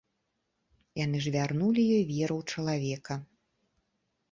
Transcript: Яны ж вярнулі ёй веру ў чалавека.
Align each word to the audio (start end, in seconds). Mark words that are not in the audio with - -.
Яны 1.05 1.17
ж 1.25 1.35
вярнулі 1.35 1.81
ёй 1.99 2.03
веру 2.13 2.35
ў 2.37 2.43
чалавека. 2.57 3.21